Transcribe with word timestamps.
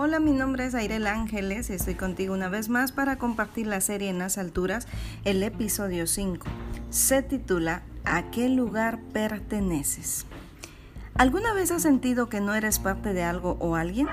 Hola, 0.00 0.20
mi 0.20 0.30
nombre 0.30 0.64
es 0.64 0.76
Airel 0.76 1.08
Ángeles 1.08 1.70
y 1.70 1.72
estoy 1.72 1.96
contigo 1.96 2.32
una 2.32 2.48
vez 2.48 2.68
más 2.68 2.92
para 2.92 3.18
compartir 3.18 3.66
la 3.66 3.80
serie 3.80 4.10
En 4.10 4.20
las 4.20 4.38
alturas, 4.38 4.86
el 5.24 5.42
episodio 5.42 6.06
5. 6.06 6.46
Se 6.88 7.20
titula 7.20 7.82
¿A 8.04 8.30
qué 8.30 8.48
lugar 8.48 9.00
perteneces? 9.12 10.24
¿Alguna 11.14 11.52
vez 11.52 11.72
has 11.72 11.82
sentido 11.82 12.28
que 12.28 12.40
no 12.40 12.54
eres 12.54 12.78
parte 12.78 13.12
de 13.12 13.24
algo 13.24 13.56
o 13.58 13.74
alguien? 13.74 14.06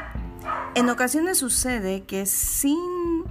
En 0.74 0.90
ocasiones 0.90 1.38
sucede 1.38 2.02
que 2.06 2.26
sin 2.26 3.24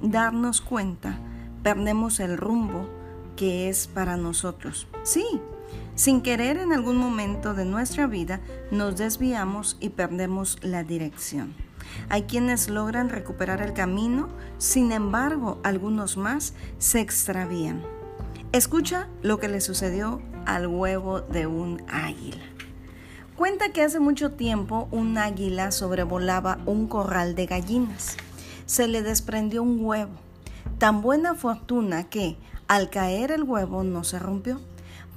darnos 0.00 0.62
cuenta 0.62 1.18
perdemos 1.62 2.20
el 2.20 2.38
rumbo 2.38 2.88
que 3.36 3.68
es 3.68 3.86
para 3.86 4.16
nosotros. 4.16 4.88
Sí, 5.02 5.26
sin 5.94 6.22
querer 6.22 6.56
en 6.56 6.72
algún 6.72 6.96
momento 6.96 7.52
de 7.52 7.66
nuestra 7.66 8.06
vida 8.06 8.40
nos 8.70 8.96
desviamos 8.96 9.76
y 9.78 9.90
perdemos 9.90 10.56
la 10.62 10.84
dirección. 10.84 11.67
Hay 12.10 12.22
quienes 12.22 12.70
logran 12.70 13.10
recuperar 13.10 13.60
el 13.60 13.74
camino, 13.74 14.28
sin 14.56 14.92
embargo, 14.92 15.58
algunos 15.62 16.16
más 16.16 16.54
se 16.78 17.00
extravían. 17.00 17.82
Escucha 18.52 19.08
lo 19.22 19.38
que 19.38 19.48
le 19.48 19.60
sucedió 19.60 20.22
al 20.46 20.66
huevo 20.66 21.20
de 21.20 21.46
un 21.46 21.82
águila. 21.86 22.44
Cuenta 23.36 23.72
que 23.72 23.82
hace 23.82 24.00
mucho 24.00 24.32
tiempo 24.32 24.88
un 24.90 25.18
águila 25.18 25.70
sobrevolaba 25.70 26.58
un 26.64 26.88
corral 26.88 27.34
de 27.34 27.44
gallinas. 27.44 28.16
Se 28.64 28.88
le 28.88 29.02
desprendió 29.02 29.62
un 29.62 29.84
huevo. 29.84 30.12
Tan 30.78 31.02
buena 31.02 31.34
fortuna 31.34 32.04
que, 32.04 32.38
al 32.68 32.88
caer 32.88 33.32
el 33.32 33.42
huevo, 33.42 33.84
no 33.84 34.02
se 34.02 34.18
rompió. 34.18 34.60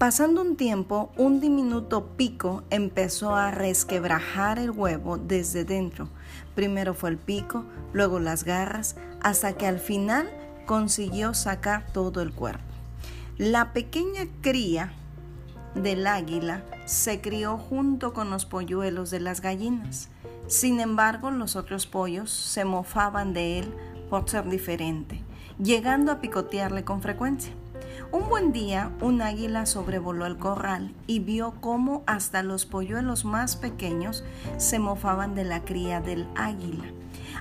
Pasando 0.01 0.41
un 0.41 0.55
tiempo, 0.55 1.11
un 1.15 1.39
diminuto 1.39 2.17
pico 2.17 2.63
empezó 2.71 3.35
a 3.35 3.51
resquebrajar 3.51 4.57
el 4.57 4.71
huevo 4.71 5.19
desde 5.19 5.63
dentro. 5.63 6.09
Primero 6.55 6.95
fue 6.95 7.11
el 7.11 7.19
pico, 7.19 7.65
luego 7.93 8.17
las 8.17 8.43
garras, 8.43 8.95
hasta 9.21 9.53
que 9.53 9.67
al 9.67 9.77
final 9.77 10.27
consiguió 10.65 11.35
sacar 11.35 11.85
todo 11.93 12.23
el 12.23 12.33
cuerpo. 12.33 12.63
La 13.37 13.73
pequeña 13.73 14.25
cría 14.41 14.91
del 15.75 16.07
águila 16.07 16.63
se 16.85 17.21
crió 17.21 17.59
junto 17.59 18.11
con 18.11 18.31
los 18.31 18.47
polluelos 18.47 19.11
de 19.11 19.19
las 19.19 19.39
gallinas. 19.39 20.09
Sin 20.47 20.79
embargo, 20.79 21.29
los 21.29 21.55
otros 21.55 21.85
pollos 21.85 22.31
se 22.31 22.65
mofaban 22.65 23.33
de 23.33 23.59
él 23.59 23.75
por 24.09 24.27
ser 24.27 24.49
diferente, 24.49 25.21
llegando 25.59 26.11
a 26.11 26.21
picotearle 26.21 26.83
con 26.83 27.03
frecuencia. 27.03 27.53
Un 28.11 28.27
buen 28.29 28.51
día, 28.51 28.91
un 29.01 29.21
águila 29.21 29.65
sobrevoló 29.65 30.25
el 30.25 30.37
corral 30.37 30.93
y 31.07 31.19
vio 31.19 31.53
cómo 31.61 32.03
hasta 32.07 32.43
los 32.43 32.65
polluelos 32.65 33.23
más 33.25 33.55
pequeños 33.55 34.23
se 34.57 34.79
mofaban 34.79 35.33
de 35.35 35.45
la 35.45 35.63
cría 35.63 36.01
del 36.01 36.27
águila. 36.35 36.85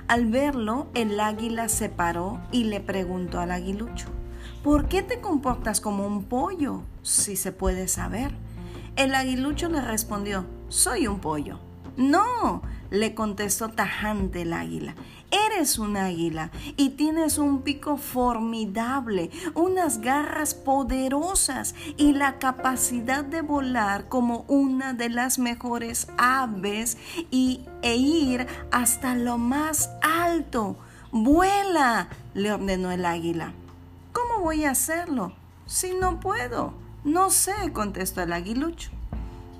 Al 0.07 0.27
verlo, 0.27 0.87
el 0.93 1.19
águila 1.19 1.69
se 1.69 1.89
paró 1.89 2.39
y 2.51 2.65
le 2.65 2.79
preguntó 2.79 3.39
al 3.39 3.51
aguilucho, 3.51 4.07
¿por 4.63 4.87
qué 4.87 5.01
te 5.01 5.21
comportas 5.21 5.81
como 5.81 6.05
un 6.05 6.23
pollo, 6.23 6.83
si 7.01 7.35
se 7.35 7.51
puede 7.51 7.87
saber? 7.87 8.31
El 8.95 9.15
aguilucho 9.15 9.69
le 9.69 9.81
respondió, 9.81 10.45
soy 10.69 11.07
un 11.07 11.19
pollo. 11.19 11.59
No, 11.97 12.61
le 12.91 13.15
contestó 13.15 13.69
tajante 13.69 14.43
el 14.43 14.53
águila. 14.53 14.93
Eres 15.31 15.79
un 15.79 15.95
águila 15.95 16.51
y 16.75 16.91
tienes 16.91 17.37
un 17.37 17.61
pico 17.61 17.97
formidable, 17.97 19.31
unas 19.55 20.01
garras 20.01 20.53
poderosas 20.53 21.73
y 21.97 22.11
la 22.11 22.37
capacidad 22.37 23.23
de 23.23 23.41
volar 23.41 24.09
como 24.09 24.45
una 24.49 24.93
de 24.93 25.09
las 25.09 25.39
mejores 25.39 26.09
aves 26.17 26.97
y, 27.31 27.61
e 27.81 27.95
ir 27.95 28.45
hasta 28.71 29.15
lo 29.15 29.37
más 29.37 29.89
alto. 30.01 30.77
Vuela, 31.11 32.09
le 32.33 32.51
ordenó 32.51 32.91
el 32.91 33.05
águila. 33.05 33.53
¿Cómo 34.11 34.43
voy 34.43 34.65
a 34.65 34.71
hacerlo? 34.71 35.33
Si 35.65 35.93
no 35.93 36.19
puedo. 36.19 36.73
No 37.05 37.29
sé, 37.29 37.53
contestó 37.73 38.21
el 38.21 38.33
aguilucho. 38.33 38.91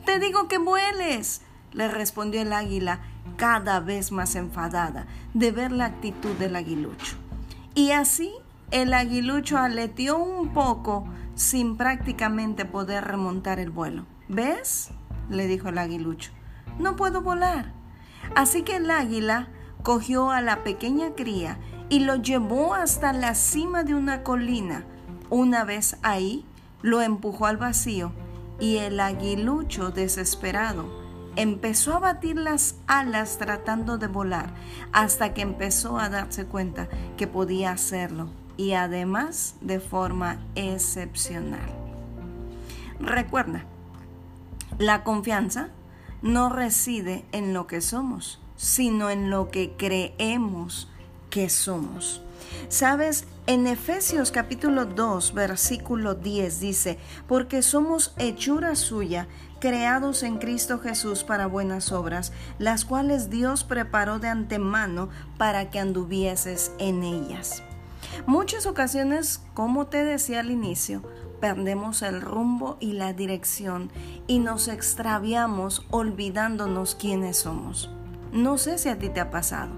Te 0.06 0.20
digo 0.20 0.48
que 0.48 0.58
vueles, 0.58 1.42
le 1.72 1.88
respondió 1.88 2.42
el 2.42 2.54
águila 2.54 3.00
cada 3.38 3.80
vez 3.80 4.12
más 4.12 4.36
enfadada 4.36 5.08
de 5.34 5.52
ver 5.52 5.72
la 5.72 5.86
actitud 5.86 6.36
del 6.36 6.56
aguilucho. 6.56 7.16
Y 7.74 7.92
así 7.92 8.32
el 8.72 8.94
aguilucho 8.94 9.58
aleteó 9.58 10.18
un 10.18 10.54
poco 10.54 11.06
sin 11.36 11.78
prácticamente 11.78 12.66
poder 12.66 13.04
remontar 13.04 13.60
el 13.60 13.70
vuelo. 13.70 14.06
¿Ves? 14.28 14.92
le 15.30 15.48
dijo 15.48 15.70
el 15.70 15.78
aguilucho. 15.78 16.32
No 16.80 16.96
puedo 16.96 17.22
volar. 17.22 17.74
Así 18.36 18.64
que 18.64 18.78
el 18.78 18.92
águila 18.92 19.48
cogió 19.84 20.32
a 20.32 20.42
la 20.42 20.64
pequeña 20.64 21.16
cría 21.16 21.58
y 21.90 22.00
lo 22.00 22.16
llevó 22.16 22.74
hasta 22.74 23.12
la 23.14 23.36
cima 23.36 23.84
de 23.84 23.96
una 23.96 24.24
colina. 24.24 24.86
Una 25.30 25.64
vez 25.64 25.98
ahí, 26.04 26.46
lo 26.82 27.02
empujó 27.02 27.46
al 27.46 27.58
vacío 27.58 28.12
y 28.60 28.78
el 28.78 29.00
aguilucho 29.00 29.92
desesperado 29.92 31.01
empezó 31.36 31.96
a 31.96 32.00
batir 32.00 32.38
las 32.38 32.76
alas 32.88 33.38
tratando 33.38 33.98
de 33.98 34.08
volar 34.08 34.54
hasta 34.92 35.34
que 35.34 35.42
empezó 35.42 36.00
a 36.00 36.10
darse 36.10 36.46
cuenta 36.46 36.90
que 37.18 37.28
podía 37.28 37.72
hacerlo 37.72 38.30
y 38.58 38.74
además 38.74 39.56
de 39.62 39.80
forma 39.80 40.40
excepcional. 40.56 41.70
Recuerda, 43.00 43.66
la 44.78 45.04
confianza 45.04 45.70
no 46.22 46.50
reside 46.50 47.26
en 47.32 47.54
lo 47.54 47.66
que 47.66 47.82
somos, 47.82 48.40
sino 48.56 49.10
en 49.10 49.30
lo 49.30 49.50
que 49.50 49.74
creemos 49.78 50.88
que 51.30 51.50
somos. 51.50 52.22
Sabes, 52.70 53.26
en 53.48 53.68
Efesios 53.68 54.32
capítulo 54.32 54.86
2, 54.86 55.34
versículo 55.34 56.16
10 56.16 56.60
dice, 56.60 56.98
porque 57.28 57.62
somos 57.62 58.14
hechura 58.18 58.76
suya, 58.76 59.28
creados 59.60 60.24
en 60.24 60.38
Cristo 60.38 60.80
Jesús 60.80 61.24
para 61.24 61.48
buenas 61.48 61.92
obras, 61.92 62.32
las 62.60 62.86
cuales 62.86 63.30
Dios 63.30 63.64
preparó 63.64 64.20
de 64.20 64.30
antemano 64.30 65.10
para 65.38 65.70
que 65.70 65.80
anduvieses 65.80 66.72
en 66.80 67.04
ellas. 67.04 67.64
Muchas 68.26 68.66
ocasiones, 68.66 69.42
como 69.54 69.88
te 69.88 70.04
decía 70.04 70.42
al 70.42 70.52
inicio, 70.52 71.02
perdemos 71.40 72.02
el 72.04 72.22
rumbo 72.22 72.78
y 72.80 72.94
la 72.94 73.14
dirección 73.14 73.92
y 74.28 74.40
nos 74.40 74.68
extraviamos 74.68 75.86
olvidándonos 75.90 76.96
quiénes 76.96 77.38
somos. 77.38 77.90
No 78.32 78.58
sé 78.58 78.78
si 78.78 78.90
a 78.90 78.98
ti 78.98 79.10
te 79.10 79.20
ha 79.20 79.30
pasado, 79.30 79.72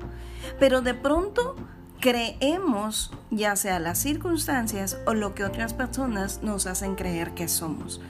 pero 0.60 0.82
de 0.82 0.94
pronto 0.94 1.56
creemos 2.04 3.12
ya 3.32 3.56
sea 3.56 3.80
las 3.80 3.98
circunstancias 3.98 4.98
o 5.08 5.14
lo 5.14 5.34
que 5.34 5.46
otras 5.46 5.74
personas 5.74 6.44
nos 6.44 6.68
hacen 6.68 6.96
creer 6.96 7.34
que 7.34 7.48
somos. 7.48 8.02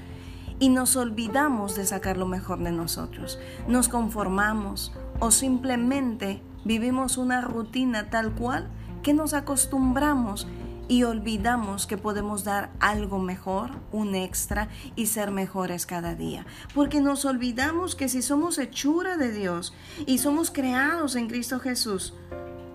Y 0.57 0.69
nos 0.69 0.95
olvidamos 0.95 1.75
de 1.75 1.85
sacar 1.85 2.17
lo 2.17 2.25
mejor 2.25 2.57
de 2.63 2.71
nosotros. 2.71 3.37
Nos 3.67 3.89
conformamos 3.89 4.93
o 5.19 5.29
simplemente 5.29 6.41
vivimos 6.65 7.19
una 7.19 7.41
rutina 7.41 8.09
tal 8.09 8.33
cual 8.33 8.67
que 9.03 9.13
nos 9.13 9.35
acostumbramos 9.35 10.47
y 10.87 11.03
olvidamos 11.03 11.85
que 11.85 11.97
podemos 11.97 12.43
dar 12.43 12.71
algo 12.79 13.19
mejor, 13.19 13.71
un 13.91 14.15
extra 14.15 14.69
y 14.95 15.05
ser 15.05 15.29
mejores 15.29 15.85
cada 15.85 16.15
día. 16.15 16.47
Porque 16.73 16.99
nos 16.99 17.25
olvidamos 17.25 17.95
que 17.95 18.09
si 18.09 18.21
somos 18.21 18.57
hechura 18.57 19.17
de 19.17 19.31
Dios 19.31 19.73
y 20.07 20.17
somos 20.17 20.49
creados 20.49 21.15
en 21.15 21.27
Cristo 21.27 21.59
Jesús, 21.59 22.13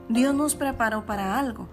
Dios 0.08 0.34
nos 0.34 0.54
preparó 0.54 1.04
para 1.04 1.38
algo. 1.38 1.68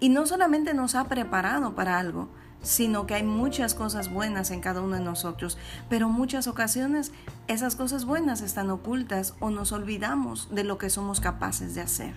Y 0.00 0.08
no 0.08 0.26
solamente 0.26 0.72
nos 0.72 0.94
ha 0.94 1.04
preparado 1.04 1.74
para 1.74 1.98
algo, 1.98 2.28
sino 2.62 3.06
que 3.06 3.14
hay 3.14 3.22
muchas 3.22 3.74
cosas 3.74 4.10
buenas 4.10 4.50
en 4.50 4.60
cada 4.60 4.80
uno 4.80 4.96
de 4.96 5.02
nosotros, 5.02 5.58
pero 5.88 6.08
muchas 6.08 6.46
ocasiones 6.46 7.12
esas 7.46 7.76
cosas 7.76 8.04
buenas 8.04 8.40
están 8.40 8.70
ocultas 8.70 9.34
o 9.40 9.50
nos 9.50 9.72
olvidamos 9.72 10.48
de 10.50 10.64
lo 10.64 10.78
que 10.78 10.88
somos 10.88 11.20
capaces 11.20 11.74
de 11.74 11.82
hacer. 11.82 12.14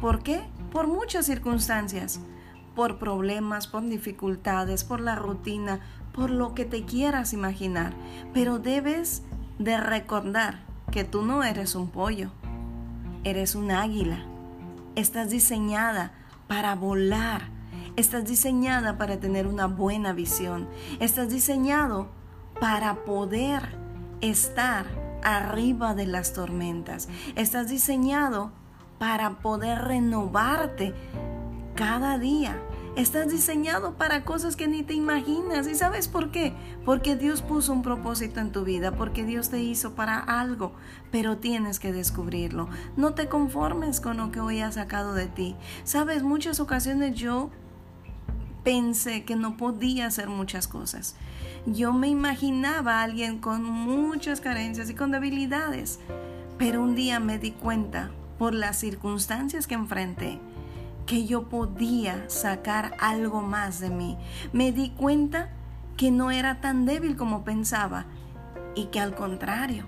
¿Por 0.00 0.22
qué? 0.22 0.42
Por 0.70 0.88
muchas 0.88 1.26
circunstancias, 1.26 2.20
por 2.74 2.98
problemas, 2.98 3.66
por 3.66 3.82
dificultades, 3.88 4.84
por 4.84 5.00
la 5.00 5.16
rutina, 5.16 5.80
por 6.12 6.30
lo 6.30 6.54
que 6.54 6.64
te 6.64 6.84
quieras 6.84 7.32
imaginar, 7.32 7.94
pero 8.34 8.58
debes 8.58 9.22
de 9.58 9.78
recordar 9.78 10.60
que 10.90 11.04
tú 11.04 11.22
no 11.22 11.44
eres 11.44 11.74
un 11.74 11.88
pollo, 11.88 12.30
eres 13.24 13.54
un 13.54 13.70
águila 13.70 14.26
Estás 14.94 15.30
diseñada 15.30 16.12
para 16.48 16.74
volar. 16.74 17.48
Estás 17.96 18.26
diseñada 18.26 18.98
para 18.98 19.18
tener 19.18 19.46
una 19.46 19.66
buena 19.66 20.12
visión. 20.12 20.68
Estás 21.00 21.30
diseñado 21.30 22.08
para 22.60 23.04
poder 23.04 23.62
estar 24.20 24.84
arriba 25.22 25.94
de 25.94 26.06
las 26.06 26.34
tormentas. 26.34 27.08
Estás 27.36 27.68
diseñado 27.68 28.52
para 28.98 29.38
poder 29.40 29.78
renovarte 29.78 30.94
cada 31.74 32.18
día. 32.18 32.60
Estás 32.94 33.30
diseñado 33.30 33.94
para 33.94 34.22
cosas 34.22 34.54
que 34.54 34.68
ni 34.68 34.82
te 34.82 34.92
imaginas. 34.92 35.66
¿Y 35.66 35.74
sabes 35.74 36.08
por 36.08 36.30
qué? 36.30 36.52
Porque 36.84 37.16
Dios 37.16 37.40
puso 37.40 37.72
un 37.72 37.82
propósito 37.82 38.38
en 38.38 38.52
tu 38.52 38.64
vida, 38.64 38.92
porque 38.92 39.24
Dios 39.24 39.48
te 39.48 39.62
hizo 39.62 39.94
para 39.94 40.18
algo, 40.18 40.74
pero 41.10 41.38
tienes 41.38 41.80
que 41.80 41.90
descubrirlo. 41.90 42.68
No 42.98 43.14
te 43.14 43.28
conformes 43.28 44.02
con 44.02 44.18
lo 44.18 44.30
que 44.30 44.40
hoy 44.40 44.60
ha 44.60 44.70
sacado 44.72 45.14
de 45.14 45.26
ti. 45.26 45.56
Sabes, 45.84 46.22
muchas 46.22 46.60
ocasiones 46.60 47.14
yo 47.14 47.50
pensé 48.62 49.24
que 49.24 49.36
no 49.36 49.56
podía 49.56 50.06
hacer 50.06 50.28
muchas 50.28 50.68
cosas. 50.68 51.16
Yo 51.64 51.94
me 51.94 52.08
imaginaba 52.08 53.00
a 53.00 53.04
alguien 53.04 53.38
con 53.38 53.64
muchas 53.64 54.42
carencias 54.42 54.90
y 54.90 54.94
con 54.94 55.12
debilidades, 55.12 55.98
pero 56.58 56.82
un 56.82 56.94
día 56.94 57.20
me 57.20 57.38
di 57.38 57.52
cuenta 57.52 58.10
por 58.38 58.52
las 58.52 58.78
circunstancias 58.78 59.66
que 59.66 59.74
enfrenté 59.74 60.38
que 61.06 61.26
yo 61.26 61.48
podía 61.48 62.28
sacar 62.28 62.94
algo 62.98 63.42
más 63.42 63.80
de 63.80 63.90
mí. 63.90 64.18
Me 64.52 64.72
di 64.72 64.90
cuenta 64.90 65.50
que 65.96 66.10
no 66.10 66.30
era 66.30 66.60
tan 66.60 66.86
débil 66.86 67.16
como 67.16 67.44
pensaba 67.44 68.06
y 68.74 68.86
que 68.86 69.00
al 69.00 69.14
contrario, 69.14 69.86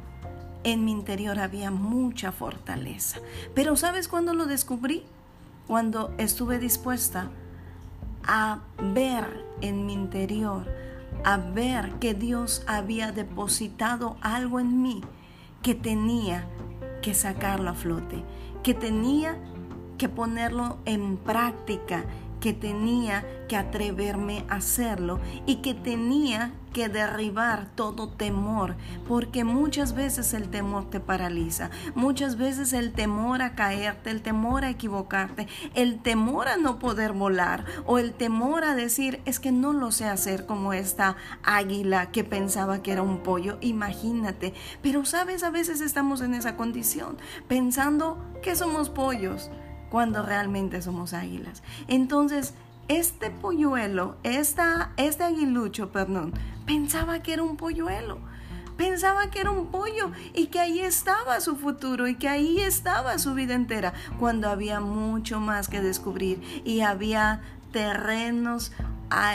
en 0.65 0.85
mi 0.85 0.93
interior 0.93 1.39
había 1.39 1.71
mucha 1.71 2.33
fortaleza. 2.33 3.19
Pero 3.55 3.77
¿sabes 3.77 4.09
cuándo 4.09 4.35
lo 4.35 4.47
descubrí? 4.47 5.05
Cuando 5.67 6.15
estuve 6.19 6.59
dispuesta 6.59 7.31
a 8.27 8.61
ver 8.95 9.45
en 9.61 9.87
mi 9.87 9.93
interior, 9.93 10.67
a 11.25 11.37
ver 11.37 11.93
que 12.01 12.15
Dios 12.15 12.65
había 12.67 13.13
depositado 13.13 14.17
algo 14.21 14.61
en 14.61 14.83
mí 14.83 15.03
que 15.63 15.75
tenía 15.75 16.47
que 17.03 17.15
sacarlo 17.15 17.71
a 17.71 17.75
flote, 17.75 18.23
que 18.63 18.75
tenía 18.75 19.37
que 19.37 19.54
ponerlo 20.09 20.79
en 20.85 21.17
práctica, 21.17 22.05
que 22.45 22.53
tenía 22.53 23.25
que 23.49 23.57
atreverme 23.57 24.45
a 24.51 24.57
hacerlo 24.57 25.19
y 25.47 25.57
que 25.63 25.73
tenía 25.73 26.53
que 26.75 26.91
derribar 26.91 27.69
todo 27.75 28.11
temor, 28.11 28.77
porque 29.09 29.45
muchas 29.45 29.95
veces 29.95 30.35
el 30.35 30.51
temor 30.51 30.91
te 30.91 31.01
paraliza, 31.01 31.71
muchas 31.95 32.37
veces 32.37 32.75
el 32.75 32.93
temor 32.93 33.41
a 33.41 33.55
caerte, 33.55 34.11
el 34.11 34.21
temor 34.21 34.65
a 34.65 34.69
equivocarte, 34.69 35.49
el 35.75 36.03
temor 36.03 36.49
a 36.49 36.59
no 36.59 36.79
poder 36.79 37.15
volar 37.15 37.65
o 37.87 37.99
el 37.99 38.13
temor 38.13 38.65
a 38.65 38.75
decir 38.75 39.23
es 39.25 39.41
que 39.41 39.51
no 39.51 39.73
lo 39.73 39.91
sé 39.91 40.05
hacer 40.05 40.45
como 40.45 40.75
esta 40.75 41.17
águila 41.45 42.11
que 42.11 42.25
pensaba 42.25 42.83
que 42.83 42.93
era 42.93 43.01
un 43.01 43.21
pollo, 43.21 43.57
imagínate, 43.63 44.53
pero 44.83 45.07
sabes, 45.07 45.45
a 45.45 45.51
veces 45.51 45.81
estamos 45.81 46.21
en 46.21 46.35
esa 46.35 46.57
condición, 46.59 47.17
pensando 47.49 48.19
que 48.43 48.55
somos 48.55 48.91
pollos 48.91 49.51
cuando 49.95 50.25
realmente 50.25 50.83
somos 50.83 51.13
águilas. 51.13 51.63
Entonces, 51.87 52.55
este 52.89 53.31
polluelo, 53.31 54.17
esta, 54.25 54.91
este 54.97 55.23
aguilucho, 55.23 55.93
perdón, 55.93 56.33
pensaba 56.67 57.21
que 57.21 57.33
era 57.33 57.45
un 57.45 57.57
polluelo. 57.57 58.19
Pensaba 58.77 59.31
que 59.31 59.39
era 59.39 59.53
un 59.53 59.69
pollo 59.69 60.11
y 60.35 60.49
que 60.49 60.59
ahí 60.59 60.81
estaba 60.81 61.39
su 61.39 61.55
futuro 61.55 62.09
y 62.09 62.17
que 62.17 62.29
ahí 62.29 62.59
estaba 62.59 63.19
su 63.19 63.35
vida 63.35 63.55
entera, 63.55 63.93
cuando 64.19 64.49
había 64.49 64.81
mucho 64.81 65.39
más 65.39 65.69
que 65.69 65.81
descubrir 65.81 66.43
y 66.65 66.81
había 66.81 67.41
terrenos 67.71 68.73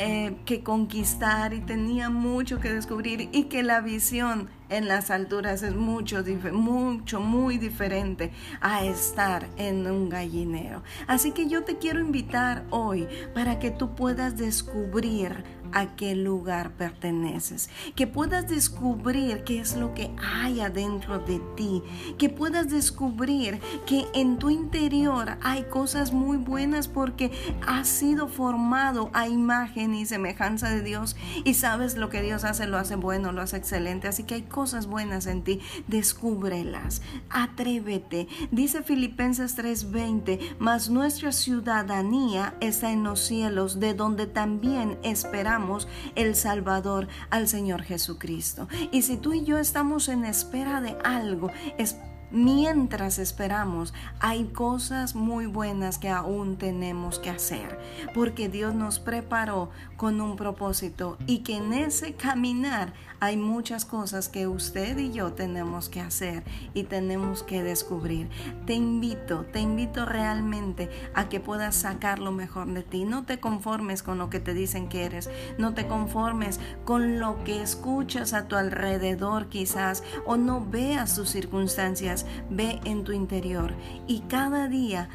eh, 0.02 0.36
que 0.44 0.62
conquistar 0.62 1.54
y 1.54 1.62
tenía 1.62 2.10
mucho 2.10 2.60
que 2.60 2.74
descubrir 2.74 3.30
y 3.32 3.46
que 3.46 3.64
la 3.64 3.80
visión 3.80 4.50
en 4.70 4.88
las 4.88 5.12
alturas 5.12 5.64
es 5.64 5.76
mucho, 5.76 6.24
mucho, 6.54 7.20
muy 7.20 7.58
diferente 7.58 8.32
a 8.62 8.86
estar 8.86 9.48
en 9.58 9.86
un 9.88 10.10
gallinero. 10.10 10.84
Así 11.08 11.32
que 11.32 11.48
yo 11.48 11.64
te 11.64 11.78
quiero 11.78 12.00
invitar 12.00 12.66
hoy 12.70 13.08
para 13.34 13.60
que 13.60 13.72
tú 13.72 13.96
puedas 13.96 14.38
descubrir 14.38 15.44
a 15.72 15.96
qué 15.96 16.16
lugar 16.16 16.72
perteneces, 16.72 17.70
que 17.96 18.08
puedas 18.08 18.48
descubrir 18.48 19.44
qué 19.44 19.60
es 19.60 19.76
lo 19.76 19.94
que 19.94 20.10
hay 20.18 20.62
adentro 20.62 21.20
de 21.20 21.40
ti, 21.56 21.84
que 22.18 22.28
puedas 22.28 22.70
descubrir 22.70 23.60
que 23.86 24.06
en 24.16 24.40
tu 24.40 24.50
interior 24.50 25.38
hay 25.44 25.64
cosas 25.64 26.12
muy 26.12 26.38
buenas 26.38 26.88
porque 26.88 27.32
has 27.68 27.88
sido 27.88 28.28
formado 28.28 29.12
a 29.14 29.28
imagen 29.28 29.94
y 29.94 30.08
semejanza 30.08 30.70
de 30.70 30.82
Dios 30.82 31.16
y 31.44 31.54
sabes 31.54 31.98
lo 31.98 32.10
que 32.10 32.24
Dios 32.24 32.46
hace, 32.46 32.66
lo 32.66 32.78
hace 32.78 32.96
bueno, 32.96 33.32
lo 33.32 33.42
hace 33.42 33.58
excelente, 33.58 34.08
así 34.08 34.24
que 34.24 34.36
hay 34.36 34.42
cosas 34.44 34.59
buenas 34.88 35.26
en 35.26 35.44
ti, 35.44 35.62
descúbrelas, 35.88 37.02
atrévete. 37.30 38.28
Dice 38.52 38.84
Filipenses 38.84 39.56
3:20, 39.56 40.58
mas 40.60 40.90
nuestra 40.90 41.32
ciudadanía 41.32 42.56
está 42.60 42.92
en 42.92 43.04
los 43.04 43.22
cielos, 43.22 43.80
de 43.80 43.94
donde 43.94 44.28
también 44.28 44.98
esperamos 45.04 45.88
el 46.16 46.36
Salvador 46.36 47.08
al 47.30 47.48
Señor 47.48 47.84
Jesucristo. 47.84 48.68
Y 48.92 49.04
si 49.04 49.16
tú 49.16 49.34
y 49.34 49.46
yo 49.46 49.58
estamos 49.58 50.10
en 50.10 50.26
espera 50.26 50.82
de 50.82 50.98
algo, 51.06 51.52
es 51.78 51.96
Mientras 52.32 53.18
esperamos, 53.18 53.94
hay 54.20 54.46
cosas 54.46 55.16
muy 55.16 55.48
buenas 55.48 55.98
que 55.98 56.10
aún 56.10 56.58
tenemos 56.58 57.18
que 57.18 57.32
hacer, 57.32 57.80
porque 58.14 58.50
Dios 58.50 58.76
nos 58.76 59.00
preparó 59.00 59.72
con 59.98 60.22
un 60.22 60.36
propósito 60.36 61.18
y 61.26 61.40
que 61.40 61.58
en 61.58 61.74
ese 61.74 62.14
caminar 62.14 62.94
hay 63.20 63.36
muchas 63.36 63.84
cosas 63.84 64.30
que 64.30 64.48
usted 64.48 64.98
y 64.98 65.12
yo 65.12 65.34
tenemos 65.34 65.90
que 65.90 66.00
hacer 66.00 66.44
y 66.74 66.84
tenemos 66.84 67.44
que 67.44 67.64
descubrir. 67.64 68.30
Te 68.66 68.74
invito, 68.74 69.46
te 69.52 69.60
invito 69.60 70.06
realmente 70.06 70.90
a 71.14 71.28
que 71.28 71.40
puedas 71.40 71.76
sacar 71.76 72.20
lo 72.20 72.32
mejor 72.32 72.68
de 72.68 72.84
ti. 72.84 73.04
No 73.06 73.26
te 73.26 73.40
conformes 73.40 74.04
con 74.04 74.20
lo 74.20 74.30
que 74.30 74.40
te 74.40 74.54
dicen 74.54 74.88
que 74.88 75.04
eres, 75.04 75.30
no 75.58 75.74
te 75.74 75.88
conformes 75.88 76.60
con 76.86 77.20
lo 77.20 77.44
que 77.44 77.62
escuchas 77.62 78.34
a 78.34 78.48
tu 78.48 78.56
alrededor 78.56 79.48
quizás 79.48 80.04
o 80.26 80.38
no 80.38 80.66
veas 80.66 81.14
sus 81.14 81.30
circunstancias 81.30 82.19
ve 82.50 82.80
en 82.86 83.04
tu 83.04 83.12
interior 83.12 83.74
y 84.08 84.22
cada 84.22 84.68
día 84.68 85.10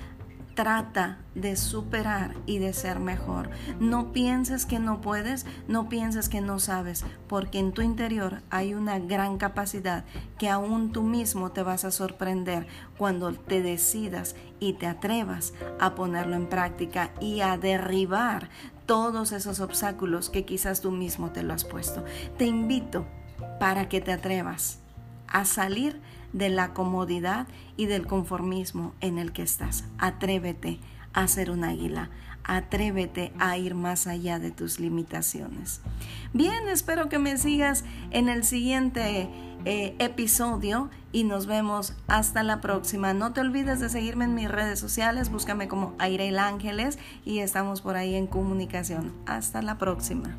trata 0.54 1.18
de 1.34 1.56
superar 1.56 2.34
y 2.46 2.58
de 2.58 2.72
ser 2.72 3.00
mejor. 3.00 3.50
No 3.80 4.12
pienses 4.12 4.66
que 4.66 4.78
no 4.78 5.00
puedes, 5.00 5.46
no 5.68 5.88
pienses 5.88 6.28
que 6.28 6.40
no 6.40 6.58
sabes, 6.58 7.04
porque 7.28 7.58
en 7.58 7.72
tu 7.72 7.82
interior 7.82 8.42
hay 8.50 8.74
una 8.74 8.98
gran 8.98 9.36
capacidad 9.36 10.04
que 10.38 10.48
aún 10.48 10.92
tú 10.92 11.02
mismo 11.02 11.50
te 11.50 11.62
vas 11.62 11.84
a 11.84 11.90
sorprender 11.90 12.66
cuando 12.96 13.32
te 13.32 13.62
decidas 13.62 14.36
y 14.60 14.74
te 14.74 14.86
atrevas 14.86 15.52
a 15.80 15.94
ponerlo 15.94 16.36
en 16.36 16.48
práctica 16.48 17.10
y 17.20 17.40
a 17.40 17.58
derribar 17.58 18.48
todos 18.86 19.32
esos 19.32 19.60
obstáculos 19.60 20.30
que 20.30 20.44
quizás 20.44 20.80
tú 20.80 20.90
mismo 20.90 21.30
te 21.30 21.42
lo 21.42 21.52
has 21.54 21.64
puesto. 21.64 22.04
Te 22.38 22.46
invito 22.46 23.06
para 23.58 23.88
que 23.88 24.00
te 24.00 24.12
atrevas 24.12 24.78
a 25.26 25.44
salir 25.44 26.00
de 26.34 26.50
la 26.50 26.75
comodidad 26.75 27.46
y 27.79 27.86
del 27.86 28.06
conformismo 28.06 28.93
en 29.00 29.17
el 29.19 29.32
que 29.32 29.43
estás. 29.43 29.84
Atrévete 29.96 30.79
a 31.14 31.26
ser 31.29 31.50
un 31.50 31.64
águila. 31.64 32.10
Atrévete 32.43 33.32
a 33.38 33.56
ir 33.56 33.74
más 33.74 34.06
allá 34.06 34.38
de 34.38 34.50
tus 34.50 34.79
limitaciones. 34.79 35.81
Bien, 36.34 36.69
espero 36.69 37.08
que 37.08 37.19
me 37.19 37.38
sigas 37.38 37.84
en 38.10 38.29
el 38.29 38.44
siguiente 38.44 39.31
eh, 39.64 39.94
episodio 39.98 40.91
y 41.10 41.24
nos 41.24 41.46
vemos 41.46 41.94
hasta 42.06 42.43
la 42.43 42.60
próxima. 42.60 43.14
No 43.14 43.32
te 43.32 43.41
olvides 43.41 43.81
de 43.81 43.88
seguirme 43.88 44.26
en 44.26 44.34
mis 44.34 44.50
redes 44.50 44.79
sociales, 44.79 45.31
búscame 45.31 45.69
como 45.69 45.94
Aire 45.98 46.36
Ángeles 46.38 46.98
y 47.24 47.38
estamos 47.38 47.81
por 47.81 47.96
ahí 47.96 48.14
en 48.14 48.26
comunicación. 48.26 49.12
Hasta 49.24 49.62
la 49.62 49.79
próxima. 49.79 50.36